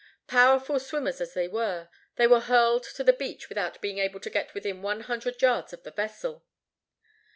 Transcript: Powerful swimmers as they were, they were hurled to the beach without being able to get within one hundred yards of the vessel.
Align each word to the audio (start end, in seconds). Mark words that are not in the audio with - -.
Powerful 0.25 0.79
swimmers 0.79 1.21
as 1.21 1.35
they 1.35 1.47
were, 1.47 1.87
they 2.15 2.25
were 2.25 2.39
hurled 2.39 2.81
to 2.95 3.03
the 3.03 3.13
beach 3.13 3.49
without 3.49 3.79
being 3.81 3.99
able 3.99 4.19
to 4.21 4.31
get 4.31 4.51
within 4.55 4.81
one 4.81 5.01
hundred 5.01 5.39
yards 5.43 5.73
of 5.73 5.83
the 5.83 5.91
vessel. 5.91 6.43